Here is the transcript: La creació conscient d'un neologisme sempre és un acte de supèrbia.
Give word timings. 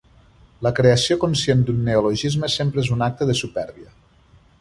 La 0.67 0.71
creació 0.77 1.17
conscient 1.23 1.61
d'un 1.67 1.83
neologisme 1.89 2.49
sempre 2.55 2.85
és 2.85 2.91
un 2.99 3.05
acte 3.09 3.29
de 3.33 3.37
supèrbia. 3.41 3.93